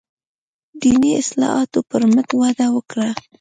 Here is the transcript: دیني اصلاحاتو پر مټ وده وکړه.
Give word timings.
دیني 0.81 1.11
اصلاحاتو 1.21 1.79
پر 1.89 2.01
مټ 2.13 2.29
وده 2.41 2.67
وکړه. 2.75 3.09